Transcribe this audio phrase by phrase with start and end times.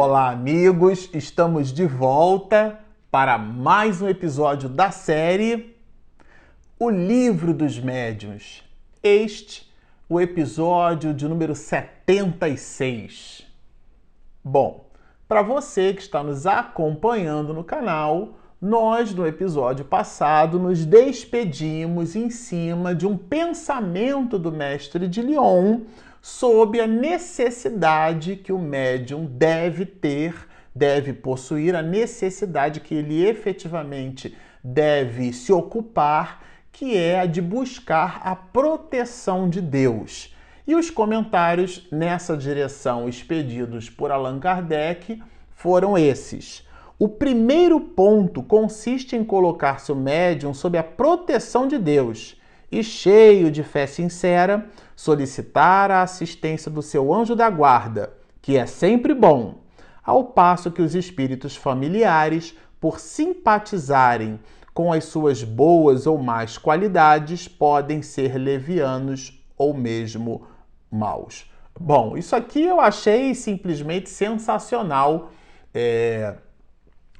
[0.00, 1.10] Olá, amigos!
[1.12, 2.78] Estamos de volta
[3.10, 5.76] para mais um episódio da série
[6.78, 8.62] O Livro dos Médiuns.
[9.02, 9.68] Este,
[10.08, 13.44] o episódio de número 76.
[14.44, 14.88] Bom,
[15.26, 22.30] para você que está nos acompanhando no canal, nós no episódio passado nos despedimos em
[22.30, 25.80] cima de um pensamento do mestre de Lyon
[26.20, 30.34] sobre a necessidade que o médium deve ter,
[30.74, 38.20] deve possuir, a necessidade que ele efetivamente deve se ocupar, que é a de buscar
[38.24, 40.34] a proteção de Deus.
[40.66, 46.66] E os comentários nessa direção expedidos por Allan Kardec foram esses.
[46.98, 52.36] O primeiro ponto consiste em colocar seu médium sob a proteção de Deus
[52.70, 58.66] e, cheio de fé sincera, solicitar a assistência do seu anjo da guarda, que é
[58.66, 59.60] sempre bom,
[60.02, 64.40] ao passo que os espíritos familiares, por simpatizarem
[64.74, 70.48] com as suas boas ou más qualidades, podem ser levianos ou mesmo
[70.90, 71.48] maus.
[71.78, 75.30] Bom, isso aqui eu achei simplesmente sensacional.
[75.72, 76.34] É,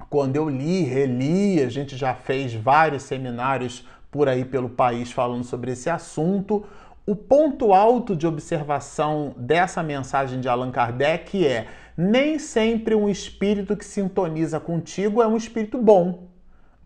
[0.09, 5.45] quando eu li, reli, a gente já fez vários seminários por aí pelo país falando
[5.45, 6.65] sobre esse assunto.
[7.09, 11.65] O ponto alto de observação dessa mensagem de Allan Kardec é:
[11.97, 16.28] nem sempre um espírito que sintoniza contigo é um espírito bom.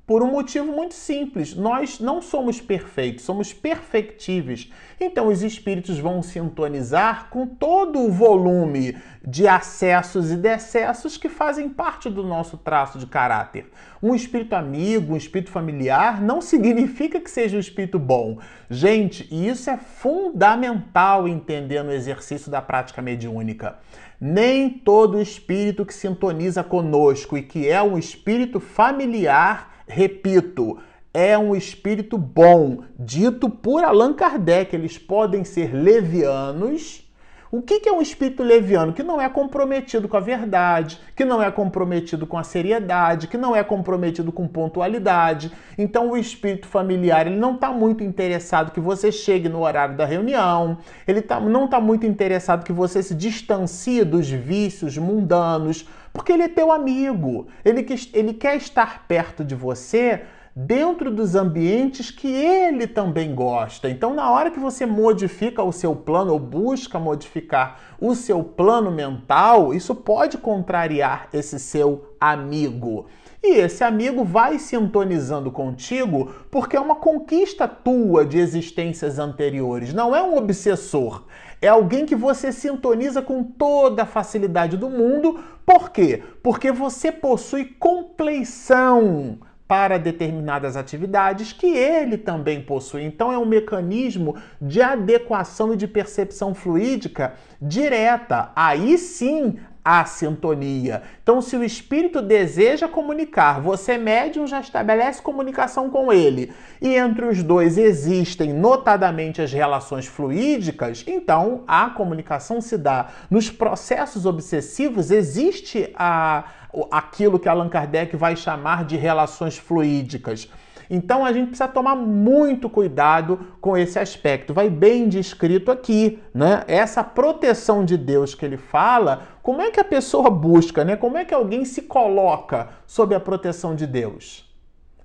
[0.06, 4.70] Por um motivo muito simples, nós não somos perfeitos, somos perfectíveis.
[5.00, 11.70] Então os espíritos vão sintonizar com todo o volume de acessos e decessos que fazem
[11.70, 13.72] parte do nosso traço de caráter.
[14.02, 18.40] Um espírito amigo, um espírito familiar não significa que seja um espírito bom.
[18.70, 23.80] Gente, e isso é fundamental entender no exercício da prática mediúnica.
[24.20, 30.78] Nem todo espírito que sintoniza conosco e que é um espírito familiar Repito,
[31.14, 34.76] é um espírito bom, dito por Allan Kardec.
[34.76, 37.04] Eles podem ser levianos.
[37.52, 38.94] O que é um espírito leviano?
[38.94, 43.38] Que não é comprometido com a verdade, que não é comprometido com a seriedade, que
[43.38, 45.52] não é comprometido com pontualidade.
[45.78, 50.04] Então, o espírito familiar ele não está muito interessado que você chegue no horário da
[50.04, 56.32] reunião, ele tá, não está muito interessado que você se distancie dos vícios mundanos porque
[56.32, 57.48] ele é teu amigo.
[57.66, 60.22] Ele, ele quer estar perto de você
[60.56, 63.90] dentro dos ambientes que ele também gosta.
[63.90, 68.92] Então, na hora que você modifica o seu plano ou busca modificar o seu plano
[68.92, 73.08] mental, isso pode contrariar esse seu amigo.
[73.46, 80.16] E esse amigo vai sintonizando contigo porque é uma conquista tua de existências anteriores, não
[80.16, 81.24] é um obsessor.
[81.64, 85.42] É alguém que você sintoniza com toda a facilidade do mundo.
[85.66, 86.22] Por quê?
[86.44, 89.40] Porque você possui compleição
[89.74, 93.02] para determinadas atividades que ele também possui.
[93.02, 98.52] Então é um mecanismo de adequação e de percepção fluídica direta.
[98.56, 101.02] Aí sim a sintonia.
[101.24, 107.26] Então, se o espírito deseja comunicar, você médium já estabelece comunicação com ele, e entre
[107.26, 113.08] os dois existem notadamente as relações fluídicas, então a comunicação se dá.
[113.30, 116.46] Nos processos obsessivos existe a,
[116.92, 120.50] aquilo que Allan Kardec vai chamar de relações fluídicas.
[120.90, 124.54] Então a gente precisa tomar muito cuidado com esse aspecto.
[124.54, 126.64] Vai bem descrito aqui, né?
[126.68, 130.96] Essa proteção de Deus que ele fala, como é que a pessoa busca, né?
[130.96, 134.50] Como é que alguém se coloca sob a proteção de Deus?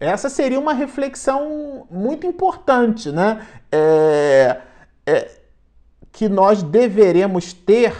[0.00, 3.40] Essa seria uma reflexão muito importante, né?
[3.72, 4.58] É,
[5.06, 5.30] é,
[6.12, 7.94] que nós deveremos ter,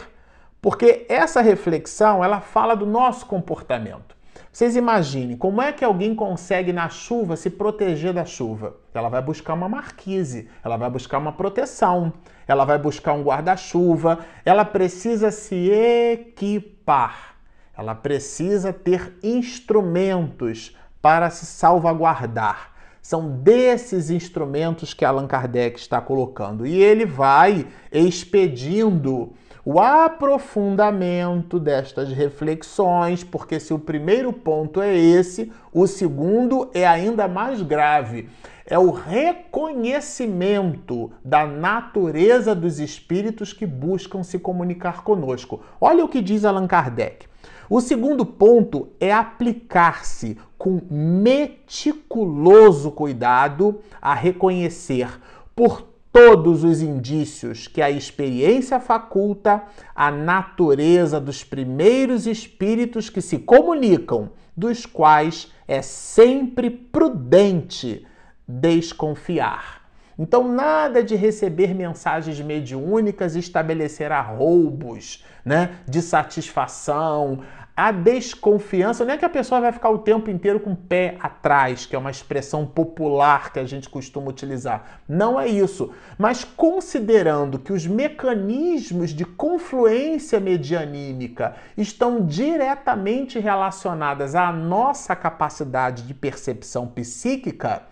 [0.61, 4.17] porque essa reflexão ela fala do nosso comportamento.
[4.53, 8.77] Vocês imaginem como é que alguém consegue na chuva se proteger da chuva?
[8.93, 12.13] Ela vai buscar uma marquise, ela vai buscar uma proteção,
[12.47, 17.37] ela vai buscar um guarda-chuva, ela precisa se equipar,
[17.77, 22.73] ela precisa ter instrumentos para se salvaguardar.
[23.01, 26.67] São desses instrumentos que Allan Kardec está colocando.
[26.67, 29.33] E ele vai expedindo
[29.71, 37.29] o aprofundamento destas reflexões, porque se o primeiro ponto é esse, o segundo é ainda
[37.29, 38.31] mais grave.
[38.65, 45.61] É o reconhecimento da natureza dos espíritos que buscam se comunicar conosco.
[45.79, 47.27] Olha o que diz Allan Kardec.
[47.69, 55.21] O segundo ponto é aplicar-se com meticuloso cuidado a reconhecer
[55.55, 59.63] por todos os indícios que a experiência faculta
[59.95, 68.05] a natureza dos primeiros espíritos que se comunicam, dos quais é sempre prudente
[68.49, 69.83] desconfiar.
[70.19, 77.45] Então, nada de receber mensagens mediúnicas e estabelecer roubos né, de satisfação,
[77.79, 81.17] a desconfiança, não é que a pessoa vai ficar o tempo inteiro com o pé
[81.21, 85.01] atrás, que é uma expressão popular que a gente costuma utilizar.
[85.09, 85.93] Não é isso.
[86.19, 96.15] Mas considerando que os mecanismos de confluência medianímica estão diretamente relacionadas à nossa capacidade de
[96.15, 97.85] percepção psíquica,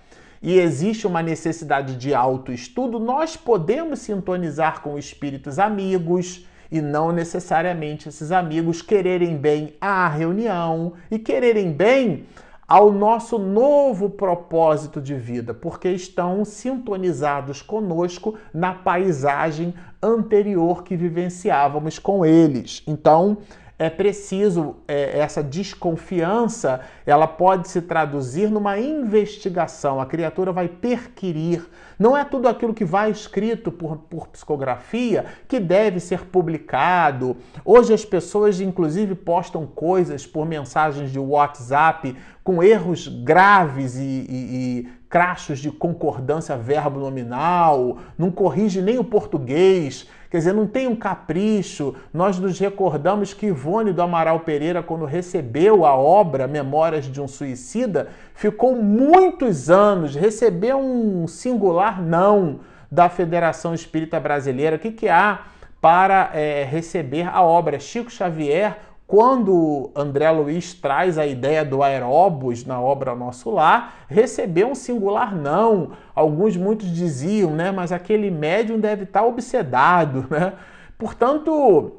[0.43, 8.09] e existe uma necessidade de autoestudo, nós podemos sintonizar com espíritos amigos e não necessariamente
[8.09, 12.25] esses amigos quererem bem à reunião e quererem bem
[12.69, 19.73] ao nosso novo propósito de vida, porque estão sintonizados conosco na paisagem
[20.03, 22.83] anterior que vivenciávamos com eles.
[22.87, 23.39] Então,
[23.79, 30.01] é preciso é, essa desconfiança, ela pode se traduzir numa investigação.
[30.01, 31.69] A criatura vai perquirir.
[31.99, 37.37] Não é tudo aquilo que vai escrito por, por psicografia que deve ser publicado.
[37.65, 44.81] Hoje as pessoas, inclusive, postam coisas por mensagens de WhatsApp com erros graves e, e,
[44.81, 50.09] e crachos de concordância verbo nominal, não corrige nem o português.
[50.37, 51.95] Quer dizer, não tem um capricho.
[52.13, 57.27] Nós nos recordamos que Ivone do Amaral Pereira, quando recebeu a obra Memórias de um
[57.27, 62.61] Suicida, ficou muitos anos, recebeu um singular não
[62.93, 64.77] da Federação Espírita Brasileira.
[64.77, 65.39] O que, que há
[65.81, 67.79] para é, receber a obra?
[67.79, 74.69] Chico Xavier quando André Luiz traz a ideia do aeróbus na obra Nosso Lar, recebeu
[74.69, 75.93] um singular não.
[76.15, 80.55] Alguns muitos diziam, né, mas aquele médium deve estar obsedado, né?
[80.99, 81.93] Portanto,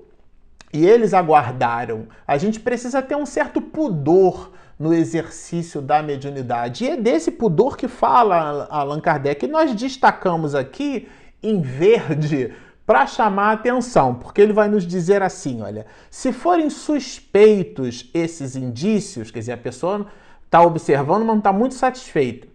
[0.74, 2.08] e eles aguardaram.
[2.28, 6.84] A gente precisa ter um certo pudor no exercício da mediunidade.
[6.84, 9.48] E é desse pudor que fala Allan Kardec.
[9.48, 11.08] Nós destacamos aqui
[11.42, 12.54] em verde
[12.88, 18.56] para chamar a atenção, porque ele vai nos dizer assim: olha, se forem suspeitos esses
[18.56, 20.08] indícios, quer dizer, a pessoa
[20.46, 22.48] está observando, mas não está muito satisfeita,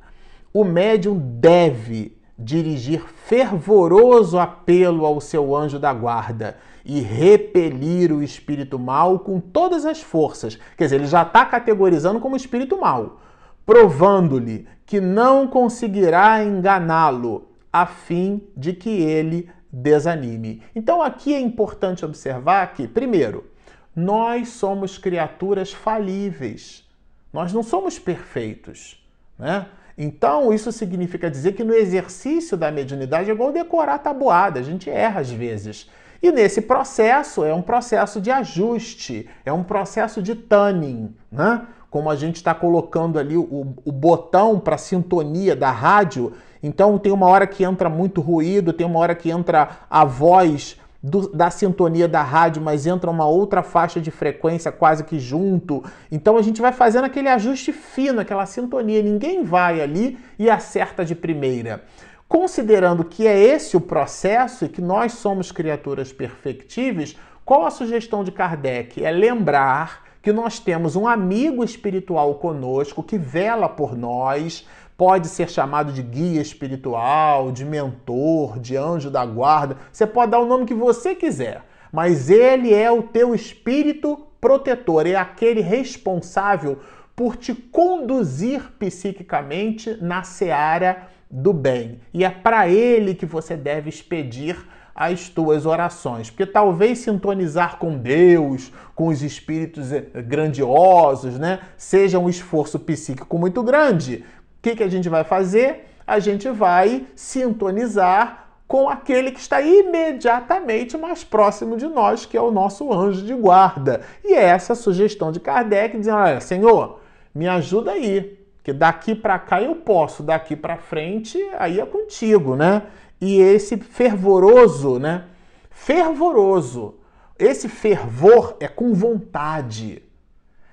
[0.52, 8.78] o médium deve dirigir fervoroso apelo ao seu anjo da guarda e repelir o espírito
[8.78, 10.58] mal com todas as forças.
[10.78, 13.20] Quer dizer, ele já está categorizando como espírito mal,
[13.66, 20.62] provando-lhe que não conseguirá enganá-lo, a fim de que ele desanime.
[20.74, 23.50] Então aqui é importante observar que, primeiro,
[23.96, 26.86] nós somos criaturas falíveis.
[27.32, 29.02] Nós não somos perfeitos,
[29.38, 29.66] né?
[29.96, 34.88] Então, isso significa dizer que no exercício da mediunidade é igual decorar tabuada, a gente
[34.88, 35.88] erra às vezes.
[36.22, 41.66] E nesse processo é um processo de ajuste, é um processo de tuning, né?
[41.90, 47.12] Como a gente está colocando ali o, o botão para sintonia da rádio, então tem
[47.12, 51.50] uma hora que entra muito ruído, tem uma hora que entra a voz do, da
[51.50, 55.82] sintonia da rádio, mas entra uma outra faixa de frequência quase que junto.
[56.10, 59.02] Então a gente vai fazendo aquele ajuste fino, aquela sintonia.
[59.02, 61.82] Ninguém vai ali e acerta de primeira.
[62.28, 68.22] Considerando que é esse o processo e que nós somos criaturas perfectíveis, qual a sugestão
[68.22, 69.04] de Kardec?
[69.04, 75.48] É lembrar que nós temos um amigo espiritual conosco que vela por nós, pode ser
[75.50, 79.76] chamado de guia espiritual, de mentor, de anjo da guarda.
[79.90, 85.06] Você pode dar o nome que você quiser, mas ele é o teu espírito protetor,
[85.06, 86.80] é aquele responsável
[87.14, 92.00] por te conduzir psiquicamente na seara do bem.
[92.12, 94.56] E é para ele que você deve expedir
[94.94, 102.18] as tuas orações, porque talvez sintonizar com Deus, com os espíritos eh, grandiosos, né, seja
[102.18, 104.22] um esforço psíquico muito grande,
[104.62, 105.88] que, que a gente vai fazer?
[106.06, 112.40] A gente vai sintonizar com aquele que está imediatamente mais próximo de nós, que é
[112.40, 114.00] o nosso anjo de guarda.
[114.24, 117.00] E é essa sugestão de Kardec, dizendo: olha, Senhor,
[117.34, 122.54] me ajuda aí, que daqui para cá eu posso, daqui para frente aí é contigo,
[122.54, 122.82] né?
[123.20, 125.24] E esse fervoroso, né?
[125.70, 126.94] Fervoroso.
[127.38, 130.02] Esse fervor é com vontade.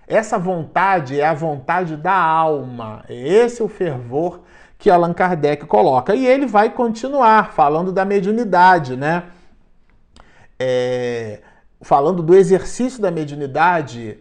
[0.09, 3.05] Essa vontade é a vontade da alma.
[3.07, 4.41] Esse é o fervor
[4.75, 6.15] que Allan Kardec coloca.
[6.15, 9.25] E ele vai continuar falando da mediunidade, né?
[10.59, 11.41] É,
[11.79, 14.19] falando do exercício da mediunidade,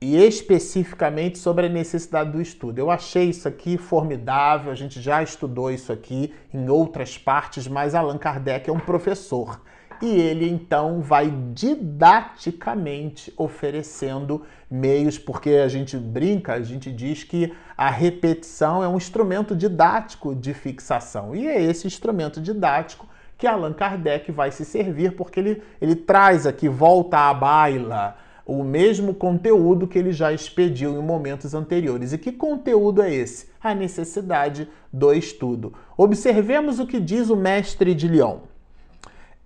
[0.00, 2.78] e especificamente sobre a necessidade do estudo.
[2.78, 7.94] Eu achei isso aqui formidável, a gente já estudou isso aqui em outras partes, mas
[7.94, 9.60] Allan Kardec é um professor
[10.02, 17.52] e ele então vai didaticamente oferecendo meios, porque a gente brinca, a gente diz que
[17.76, 23.72] a repetição é um instrumento didático de fixação e é esse instrumento didático que Allan
[23.72, 29.86] Kardec vai se servir, porque ele, ele traz aqui, volta à baila o mesmo conteúdo
[29.86, 32.12] que ele já expediu em momentos anteriores.
[32.12, 33.48] E que conteúdo é esse?
[33.62, 35.72] A necessidade do estudo.
[35.96, 38.49] Observemos o que diz o mestre de Lyon.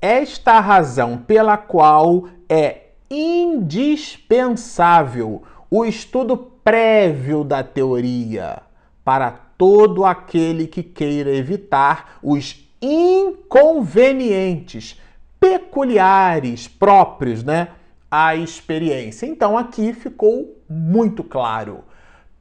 [0.06, 8.60] Esta razão pela qual é indispensável o estudo prévio da teoria
[9.02, 15.00] para todo aquele que queira evitar os inconvenientes
[15.40, 17.68] peculiares próprios, né?
[18.10, 19.24] a experiência.
[19.24, 21.82] Então aqui ficou muito claro.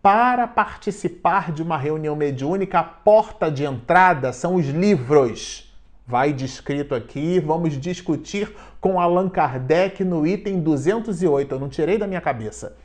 [0.02, 5.63] Para participar de uma reunião mediúnica, a porta de entrada são os livros.
[6.06, 12.06] Vai descrito aqui, vamos discutir com Allan Kardec no item 208, eu não tirei da
[12.06, 12.76] minha cabeça.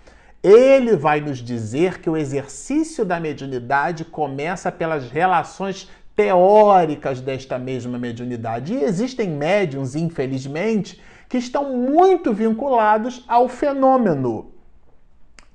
[0.40, 7.98] Ele vai nos dizer que o exercício da mediunidade começa pelas relações teóricas desta mesma
[7.98, 8.72] mediunidade.
[8.72, 14.52] E existem médiums, infelizmente, que estão muito vinculados ao fenômeno.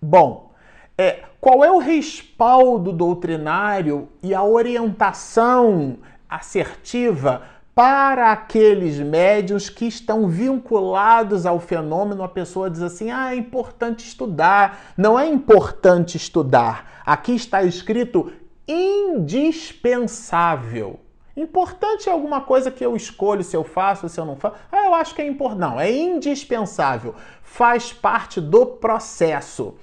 [0.01, 0.51] Bom,
[0.97, 5.97] é, qual é o respaldo doutrinário e a orientação
[6.29, 12.23] assertiva para aqueles médios que estão vinculados ao fenômeno?
[12.23, 14.93] A pessoa diz assim: ah, é importante estudar.
[14.97, 17.01] Não é importante estudar.
[17.05, 18.31] Aqui está escrito
[18.67, 20.99] indispensável.
[21.35, 24.55] Importante é alguma coisa que eu escolho se eu faço, se eu não faço.
[24.71, 25.61] Ah, eu acho que é importante.
[25.61, 27.15] Não, é indispensável.
[27.41, 29.73] Faz parte do processo.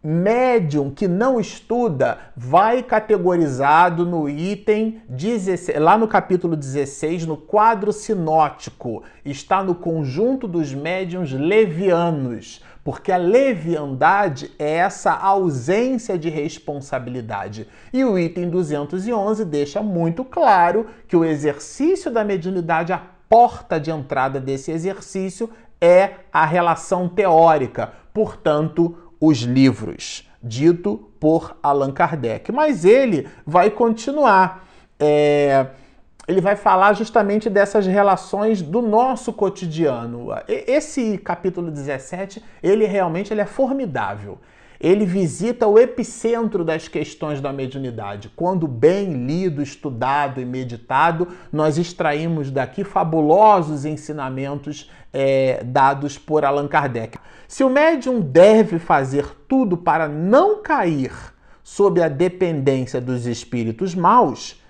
[0.00, 7.92] Médium que não estuda vai categorizado no item 16, lá no capítulo 16, no quadro
[7.92, 9.02] sinótico.
[9.24, 17.68] Está no conjunto dos médiums levianos porque a leviandade é essa ausência de responsabilidade.
[17.92, 23.90] E o item 211 deixa muito claro que o exercício da mediunidade, a porta de
[23.90, 32.52] entrada desse exercício é a relação teórica, portanto, os livros, dito por Allan Kardec.
[32.52, 34.64] Mas ele vai continuar.
[34.98, 35.66] É
[36.28, 40.28] ele vai falar justamente dessas relações do nosso cotidiano.
[40.46, 44.38] Esse capítulo 17, ele realmente ele é formidável.
[44.80, 48.30] Ele visita o epicentro das questões da mediunidade.
[48.36, 56.68] Quando bem lido, estudado e meditado, nós extraímos daqui fabulosos ensinamentos é, dados por Allan
[56.68, 57.18] Kardec.
[57.48, 61.12] Se o médium deve fazer tudo para não cair
[61.62, 64.62] sob a dependência dos espíritos maus,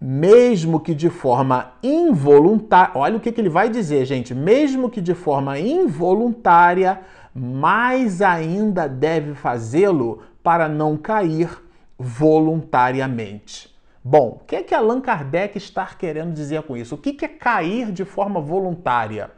[0.00, 5.00] mesmo que de forma involuntária, olha o que, que ele vai dizer, gente, mesmo que
[5.00, 7.00] de forma involuntária,
[7.34, 11.50] mais ainda deve fazê-lo para não cair
[11.98, 13.74] voluntariamente.
[14.02, 16.94] Bom, o que é que Allan Kardec está querendo dizer com isso?
[16.94, 19.30] O que, é cair de forma voluntária?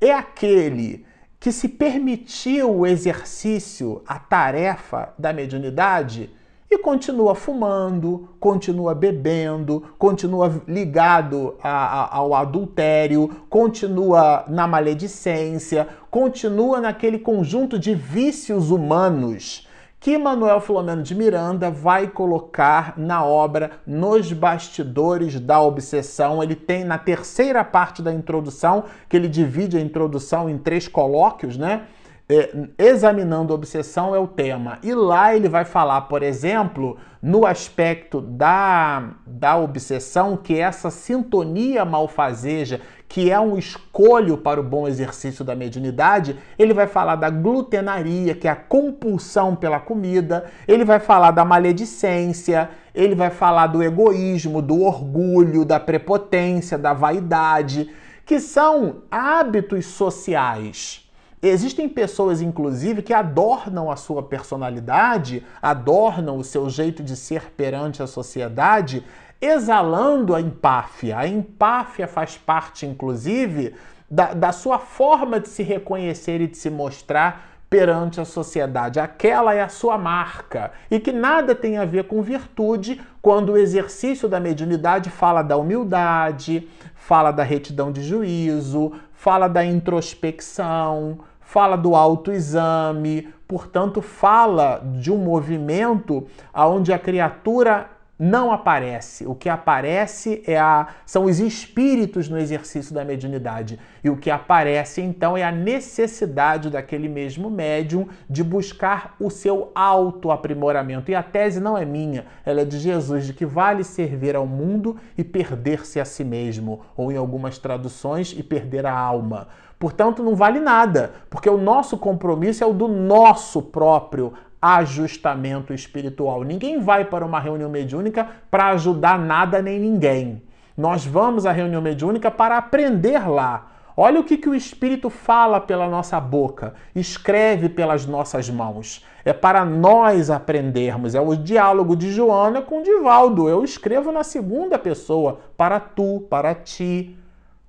[0.00, 1.04] É aquele
[1.40, 6.30] que se permitiu o exercício, a tarefa da mediunidade
[6.74, 16.80] e continua fumando, continua bebendo, continua ligado a, a, ao adultério, continua na maledicência, continua
[16.80, 19.68] naquele conjunto de vícios humanos
[20.00, 26.42] que Manuel Filomeno de Miranda vai colocar na obra Nos Bastidores da Obsessão.
[26.42, 31.56] Ele tem na terceira parte da introdução, que ele divide a introdução em três colóquios,
[31.56, 31.82] né?
[32.28, 34.78] É, examinando obsessão é o tema.
[34.82, 41.84] E lá ele vai falar, por exemplo, no aspecto da, da obsessão, que essa sintonia
[41.84, 47.28] malfazeja, que é um escolho para o bom exercício da mediunidade, ele vai falar da
[47.28, 53.66] glutenaria, que é a compulsão pela comida, ele vai falar da maledicência, ele vai falar
[53.66, 57.90] do egoísmo, do orgulho, da prepotência, da vaidade,
[58.24, 61.01] que são hábitos sociais
[61.42, 68.00] Existem pessoas, inclusive, que adornam a sua personalidade, adornam o seu jeito de ser perante
[68.00, 69.04] a sociedade,
[69.40, 71.18] exalando a empáfia.
[71.18, 73.74] A empáfia faz parte, inclusive,
[74.08, 79.00] da, da sua forma de se reconhecer e de se mostrar perante a sociedade.
[79.00, 83.56] Aquela é a sua marca e que nada tem a ver com virtude quando o
[83.56, 91.18] exercício da mediunidade fala da humildade, fala da retidão de juízo, fala da introspecção,
[91.52, 99.26] fala do autoexame, portanto, fala de um movimento onde a criatura não aparece.
[99.26, 103.78] O que aparece é a, são os espíritos no exercício da mediunidade.
[104.02, 109.72] E o que aparece então é a necessidade daquele mesmo médium de buscar o seu
[109.74, 111.10] autoaprimoramento.
[111.10, 114.46] E a tese não é minha, ela é de Jesus, de que vale servir ao
[114.46, 119.48] mundo e perder-se a si mesmo, ou em algumas traduções, e perder a alma.
[119.82, 126.44] Portanto, não vale nada, porque o nosso compromisso é o do nosso próprio ajustamento espiritual.
[126.44, 130.40] Ninguém vai para uma reunião mediúnica para ajudar nada nem ninguém.
[130.78, 133.72] Nós vamos à reunião mediúnica para aprender lá.
[133.96, 139.04] Olha o que, que o Espírito fala pela nossa boca, escreve pelas nossas mãos.
[139.24, 141.16] É para nós aprendermos.
[141.16, 143.48] É o diálogo de Joana com Divaldo.
[143.48, 147.18] Eu escrevo na segunda pessoa, para tu, para ti.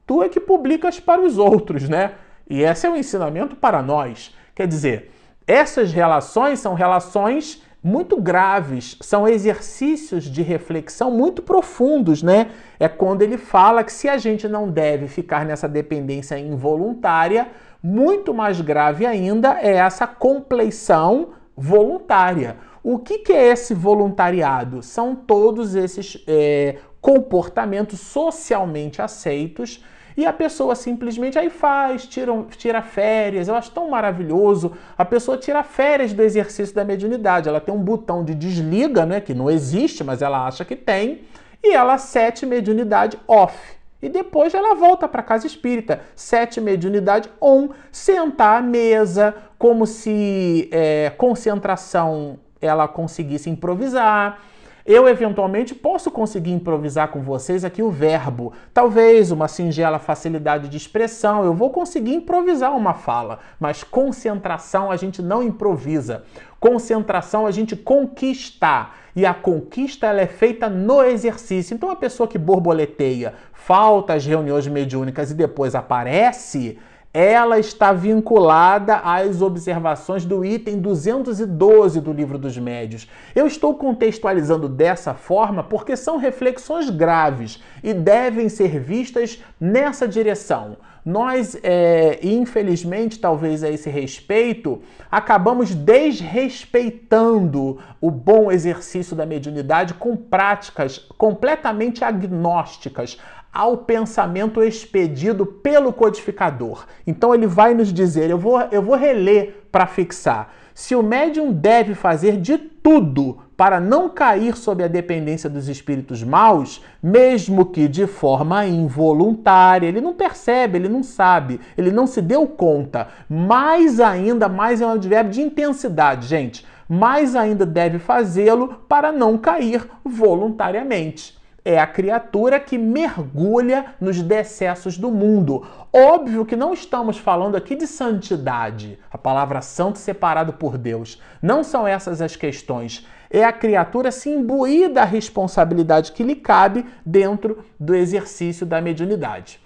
[0.05, 2.13] Tu é que publicas para os outros, né?
[2.50, 4.36] E esse é o ensinamento para nós.
[4.53, 5.12] Quer dizer,
[5.48, 12.51] essas relações são relações muito graves, são exercícios de reflexão muito profundos, né?
[12.79, 17.50] É quando ele fala que se a gente não deve ficar nessa dependência involuntária,
[17.81, 22.55] muito mais grave ainda é essa compleição voluntária.
[22.81, 24.81] O que, que é esse voluntariado?
[24.81, 29.83] São todos esses é, comportamentos socialmente aceitos
[30.15, 33.50] e a pessoa simplesmente aí faz, tira, tira férias.
[33.50, 34.72] Eu acho tão maravilhoso.
[34.98, 37.50] A pessoa tira férias do exercício da mediunidade.
[37.50, 39.19] Ela tem um botão de desliga, né?
[39.19, 41.24] Que não existe, mas ela acha que tem.
[41.62, 43.57] E ela sete mediunidade off.
[44.01, 46.00] E depois ela volta para casa espírita.
[46.15, 47.69] Sete mediunidade on.
[47.91, 54.39] Sentar à mesa, como se é, concentração ela conseguisse improvisar
[54.86, 58.52] eu, eventualmente, posso conseguir improvisar com vocês aqui o verbo.
[58.74, 64.98] Talvez uma singela facilidade de expressão, eu vou conseguir improvisar uma fala, mas concentração a
[64.98, 66.24] gente não improvisa.
[66.60, 68.90] Concentração a gente conquista.
[69.16, 71.74] E a conquista ela é feita no exercício.
[71.74, 76.78] Então, a pessoa que borboleteia, falta as reuniões mediúnicas e depois aparece,
[77.13, 83.08] ela está vinculada às observações do item 212 do Livro dos Médios.
[83.36, 90.78] Eu estou contextualizando dessa forma porque são reflexões graves e devem ser vistas nessa direção.
[91.06, 100.16] Nós, é, infelizmente, talvez a esse respeito, acabamos desrespeitando o bom exercício da mediunidade com
[100.16, 103.18] práticas completamente agnósticas,
[103.54, 106.86] ao pensamento expedido pelo codificador.
[107.06, 110.52] Então ele vai nos dizer, eu vou, eu vou reler para fixar.
[110.74, 116.24] Se o médium deve fazer de tudo para não cair sob a dependência dos espíritos
[116.24, 122.22] maus, mesmo que de forma involuntária, ele não percebe, ele não sabe, ele não se
[122.22, 123.08] deu conta.
[123.30, 126.66] Mais ainda, mais é um advérbio de intensidade, gente.
[126.89, 134.98] Mais ainda deve fazê-lo para não cair voluntariamente é a criatura que mergulha nos decessos
[134.98, 135.66] do mundo.
[135.94, 141.22] Óbvio que não estamos falando aqui de santidade, a palavra santo separado por Deus.
[141.42, 143.08] Não são essas as questões.
[143.34, 149.60] É a criatura se imbuir da responsabilidade que lhe cabe dentro do exercício da mediunidade.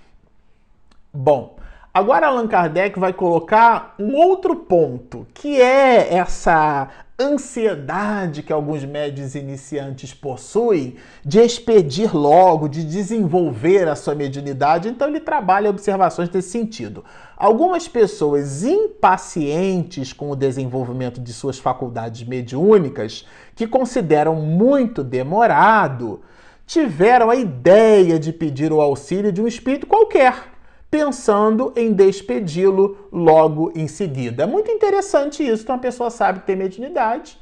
[1.14, 1.58] Bom,
[1.94, 6.88] agora Allan Kardec vai colocar um outro ponto, que é essa
[7.20, 15.08] ansiedade que alguns médios iniciantes possuem de expedir logo, de desenvolver a sua mediunidade, então
[15.08, 17.04] ele trabalha observações nesse sentido.
[17.36, 23.26] Algumas pessoas impacientes com o desenvolvimento de suas faculdades mediúnicas,
[23.56, 26.22] que consideram muito demorado,
[26.68, 30.57] tiveram a ideia de pedir o auxílio de um espírito qualquer
[30.90, 34.44] pensando em despedi-lo logo em seguida.
[34.44, 35.64] É muito interessante isso.
[35.64, 37.38] Então a pessoa sabe que tem mediunidade,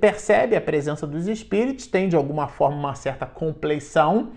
[0.00, 4.30] percebe a presença dos espíritos, tem de alguma forma uma certa compleição.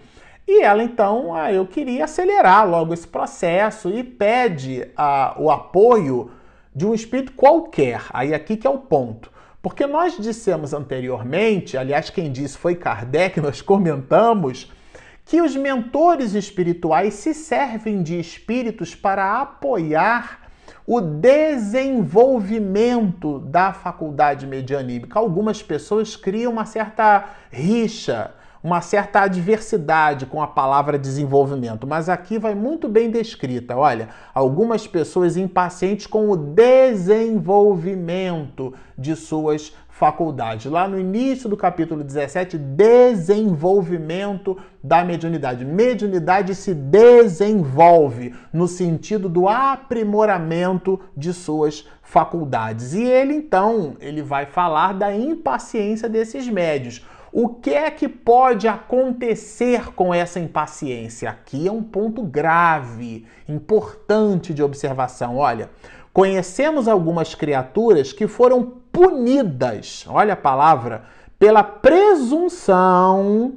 [0.48, 6.32] E ela então, ah, eu queria acelerar logo esse processo e pede ah, o apoio
[6.76, 8.02] de um espírito qualquer.
[8.10, 9.32] Aí aqui que é o ponto.
[9.62, 14.70] Porque nós dissemos anteriormente, aliás, quem disse foi Kardec, nós comentamos
[15.26, 20.44] que os mentores espirituais se servem de espíritos para apoiar
[20.86, 25.18] o desenvolvimento da faculdade medianímica.
[25.18, 28.32] Algumas pessoas criam uma certa rixa,
[28.62, 33.76] uma certa adversidade com a palavra desenvolvimento, mas aqui vai muito bem descrita.
[33.76, 40.68] Olha, algumas pessoas impacientes com o desenvolvimento de suas faculdade.
[40.68, 45.64] Lá no início do capítulo 17, desenvolvimento da mediunidade.
[45.64, 52.94] Mediunidade se desenvolve no sentido do aprimoramento de suas faculdades.
[52.94, 57.06] E ele então, ele vai falar da impaciência desses médios.
[57.32, 61.30] O que é que pode acontecer com essa impaciência?
[61.30, 65.38] Aqui é um ponto grave, importante de observação.
[65.38, 65.70] Olha,
[66.12, 71.04] conhecemos algumas criaturas que foram punidas, olha a palavra,
[71.40, 73.56] pela presunção,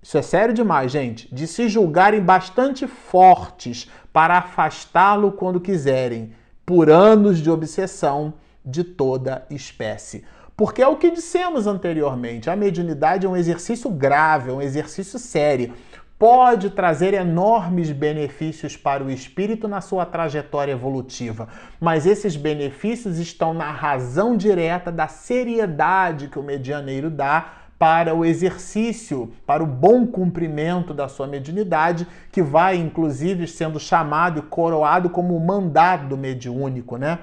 [0.00, 6.32] isso é sério demais, gente, de se julgarem bastante fortes para afastá-lo quando quiserem,
[6.64, 10.24] por anos de obsessão de toda espécie.
[10.56, 15.18] Porque é o que dissemos anteriormente, a mediunidade é um exercício grave, é um exercício
[15.18, 15.74] sério
[16.18, 21.48] pode trazer enormes benefícios para o espírito na sua trajetória evolutiva,
[21.80, 28.24] mas esses benefícios estão na razão direta da seriedade que o medianeiro dá para o
[28.24, 35.08] exercício, para o bom cumprimento da sua mediunidade, que vai inclusive sendo chamado e coroado
[35.08, 37.20] como o mandado mediúnico, né?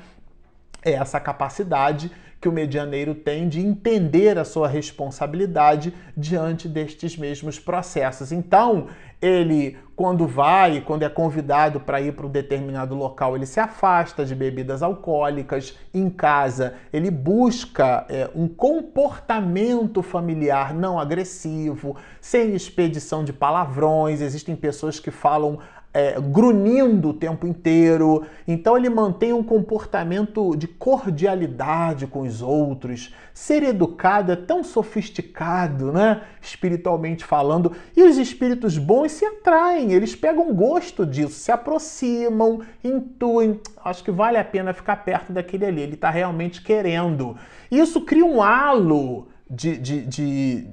[0.86, 7.58] É essa capacidade que o medianeiro tem de entender a sua responsabilidade diante destes mesmos
[7.58, 8.32] processos.
[8.32, 8.88] Então,
[9.20, 14.24] ele, quando vai, quando é convidado para ir para um determinado local, ele se afasta
[14.24, 15.76] de bebidas alcoólicas.
[15.92, 24.22] Em casa, ele busca é, um comportamento familiar não agressivo, sem expedição de palavrões.
[24.22, 25.58] Existem pessoas que falam
[25.96, 28.26] é, grunhindo o tempo inteiro.
[28.46, 33.16] Então ele mantém um comportamento de cordialidade com os outros.
[33.34, 36.24] Ser educado é tão sofisticado, né?
[36.42, 37.72] Espiritualmente falando.
[37.96, 43.62] E os espíritos bons se atraem, eles pegam gosto disso, se aproximam, intuem.
[43.82, 45.82] Acho que vale a pena ficar perto daquele ali.
[45.82, 47.38] Ele está realmente querendo.
[47.72, 50.68] Isso cria um halo de, de, de,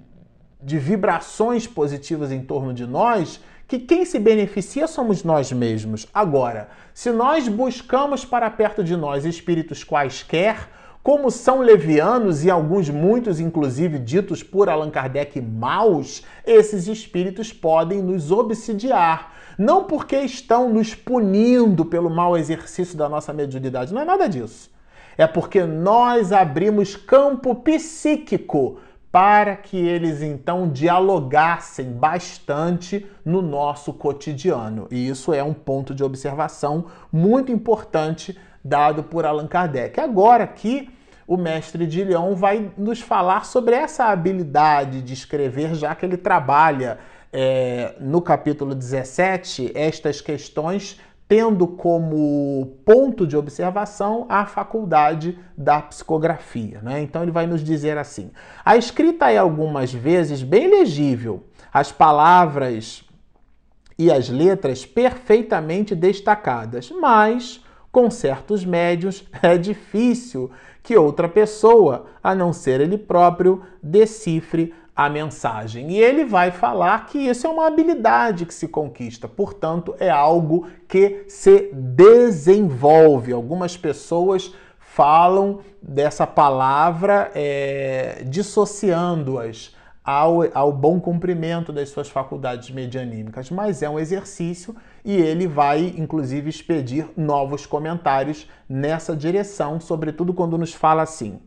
[0.60, 3.40] de vibrações positivas em torno de nós
[3.72, 6.06] que quem se beneficia somos nós mesmos.
[6.12, 10.68] Agora, se nós buscamos para perto de nós espíritos quaisquer,
[11.02, 18.02] como são levianos e alguns muitos inclusive ditos por Allan Kardec maus, esses espíritos podem
[18.02, 19.32] nos obsidiar.
[19.56, 24.70] Não porque estão nos punindo pelo mau exercício da nossa mediunidade, não é nada disso.
[25.16, 28.80] É porque nós abrimos campo psíquico
[29.12, 34.88] para que eles então dialogassem bastante no nosso cotidiano.
[34.90, 40.00] E isso é um ponto de observação muito importante dado por Allan Kardec.
[40.00, 40.88] Agora aqui
[41.26, 46.16] o mestre de Leão vai nos falar sobre essa habilidade de escrever, já que ele
[46.16, 46.98] trabalha
[47.30, 50.98] é, no capítulo 17 estas questões
[51.32, 56.82] tendo como ponto de observação a faculdade da psicografia.
[56.82, 57.00] Né?
[57.00, 58.30] Então ele vai nos dizer assim:
[58.62, 63.02] a escrita é algumas vezes bem legível, as palavras
[63.98, 70.50] e as letras perfeitamente destacadas, mas com certos médios é difícil
[70.82, 75.90] que outra pessoa, a não ser ele próprio, decifre a mensagem.
[75.90, 80.66] E ele vai falar que isso é uma habilidade que se conquista, portanto, é algo
[80.86, 83.32] que se desenvolve.
[83.32, 89.74] Algumas pessoas falam dessa palavra é, dissociando-as
[90.04, 94.74] ao, ao bom cumprimento das suas faculdades medianímicas, mas é um exercício
[95.04, 101.40] e ele vai, inclusive, expedir novos comentários nessa direção, sobretudo quando nos fala assim.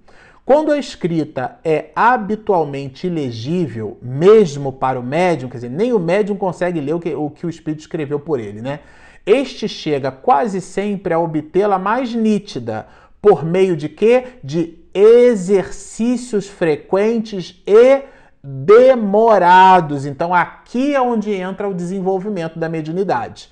[0.45, 6.37] Quando a escrita é habitualmente ilegível, mesmo para o médium, quer dizer, nem o médium
[6.37, 8.81] consegue ler o que o, que o espírito escreveu por ele, né?
[9.25, 12.85] Este chega quase sempre a obtê-la mais nítida,
[13.19, 14.23] por meio de quê?
[14.43, 18.03] De exercícios frequentes e
[18.43, 20.05] demorados.
[20.05, 23.49] Então, aqui é onde entra o desenvolvimento da mediunidade,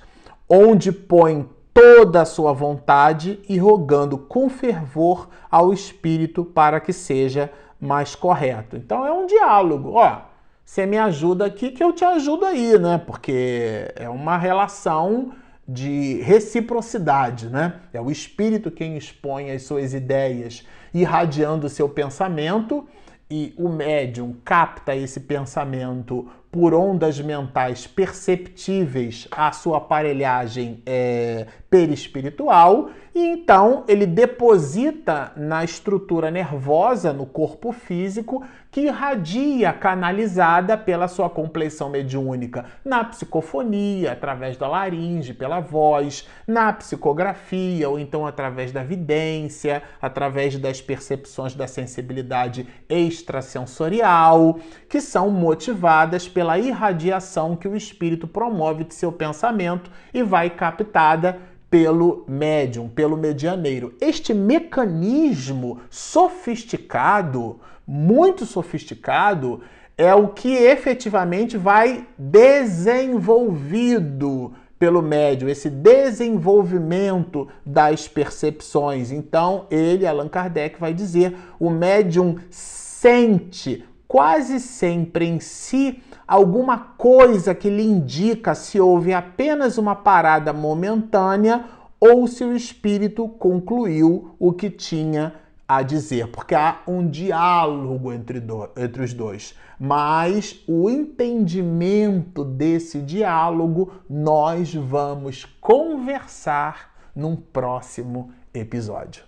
[0.48, 7.50] onde põe toda a sua vontade e rogando com fervor ao Espírito para que seja
[7.80, 8.76] mais correto.
[8.76, 9.90] Então é um diálogo.
[9.94, 10.18] Ó,
[10.64, 12.96] você me ajuda aqui que eu te ajudo aí, né?
[13.04, 15.32] Porque é uma relação
[15.66, 17.80] de reciprocidade, né?
[17.92, 22.86] É o Espírito quem expõe as suas ideias, irradiando o seu pensamento
[23.30, 32.90] e o médium capta esse pensamento por ondas mentais perceptíveis à sua aparelhagem é, perispiritual
[33.14, 41.30] e então ele deposita na estrutura nervosa, no corpo físico, que irradia canalizada pela sua
[41.30, 48.82] compleição mediúnica na psicofonia, através da laringe, pela voz, na psicografia ou então através da
[48.82, 58.28] vidência, através das percepções da sensibilidade extrasensorial, que são motivadas pela irradiação que o espírito
[58.28, 61.38] promove de seu pensamento e vai captada
[61.70, 63.94] pelo médium, pelo medianeiro.
[63.98, 69.62] Este mecanismo sofisticado, muito sofisticado,
[69.96, 79.10] é o que efetivamente vai desenvolvido pelo médium, esse desenvolvimento das percepções.
[79.10, 83.82] Então, ele, Allan Kardec, vai dizer: o médium sente
[84.14, 91.64] quase sempre em si alguma coisa que lhe indica se houve apenas uma parada momentânea
[91.98, 95.34] ou se o espírito concluiu o que tinha
[95.66, 99.56] a dizer, porque há um diálogo entre, do, entre os dois.
[99.80, 109.24] Mas o entendimento desse diálogo nós vamos conversar num próximo episódio.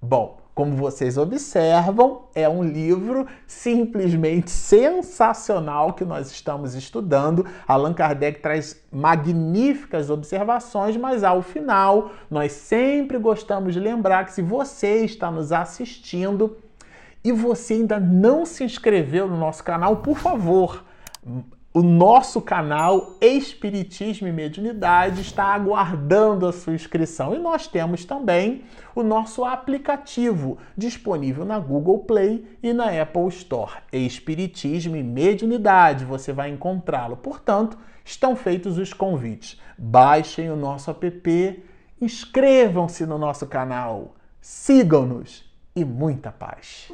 [0.00, 7.44] Bom, como vocês observam, é um livro simplesmente sensacional que nós estamos estudando.
[7.66, 14.42] Allan Kardec traz magníficas observações, mas ao final, nós sempre gostamos de lembrar que se
[14.42, 16.56] você está nos assistindo
[17.24, 20.84] e você ainda não se inscreveu no nosso canal, por favor,
[21.74, 28.62] o nosso canal Espiritismo e Mediunidade está aguardando a sua inscrição e nós temos também
[28.94, 33.72] o nosso aplicativo disponível na Google Play e na Apple Store.
[33.92, 37.16] Espiritismo e Mediunidade, você vai encontrá-lo.
[37.16, 39.60] Portanto, estão feitos os convites.
[39.76, 41.64] Baixem o nosso app,
[42.00, 46.88] inscrevam-se no nosso canal, sigam-nos e muita paz.